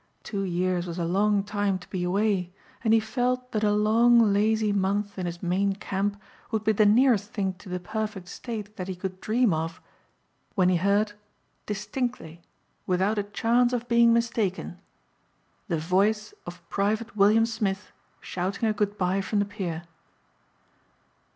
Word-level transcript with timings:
Two 0.23 0.41
years 0.41 0.87
was 0.87 0.97
a 0.97 1.05
long 1.05 1.43
time 1.43 1.77
to 1.77 1.87
be 1.91 2.03
away 2.03 2.51
and 2.83 2.91
he 2.91 2.99
felt 2.99 3.51
that 3.51 3.63
a 3.63 3.71
long 3.71 4.33
lazy 4.33 4.73
month 4.73 5.15
in 5.19 5.27
his 5.27 5.43
Maine 5.43 5.75
camp 5.75 6.19
would 6.49 6.63
be 6.63 6.71
the 6.71 6.87
nearest 6.87 7.33
thing 7.33 7.53
to 7.59 7.69
the 7.69 7.79
perfect 7.79 8.27
state 8.27 8.77
that 8.77 8.87
he 8.87 8.95
could 8.95 9.21
dream 9.21 9.53
of 9.53 9.79
when 10.55 10.69
he 10.69 10.77
heard, 10.77 11.13
distinctly, 11.67 12.41
without 12.87 13.19
a 13.19 13.23
chance 13.29 13.73
of 13.73 13.87
being 13.87 14.11
mistaken, 14.11 14.79
the 15.67 15.77
voice 15.77 16.33
of 16.47 16.67
Private 16.67 17.15
William 17.15 17.45
Smith 17.45 17.91
shouting 18.21 18.67
a 18.67 18.73
goodbye 18.73 19.21
from 19.21 19.37
the 19.37 19.45
pier. 19.45 19.83